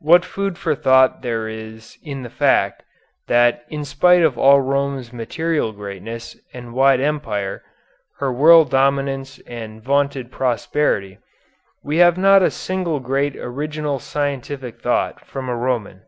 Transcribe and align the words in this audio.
What 0.00 0.24
food 0.24 0.56
for 0.56 0.74
thought 0.74 1.20
there 1.20 1.46
is 1.46 1.98
in 2.02 2.22
the 2.22 2.30
fact, 2.30 2.84
that 3.26 3.66
in 3.68 3.84
spite 3.84 4.22
of 4.22 4.38
all 4.38 4.62
Rome's 4.62 5.12
material 5.12 5.72
greatness 5.74 6.38
and 6.54 6.72
wide 6.72 7.02
empire, 7.02 7.62
her 8.16 8.32
world 8.32 8.70
dominance 8.70 9.38
and 9.40 9.82
vaunted 9.82 10.32
prosperity, 10.32 11.18
we 11.84 11.98
have 11.98 12.16
not 12.16 12.42
a 12.42 12.50
single 12.50 12.98
great 12.98 13.36
original 13.36 13.98
scientific 13.98 14.80
thought 14.80 15.26
from 15.26 15.50
a 15.50 15.54
Roman. 15.54 16.00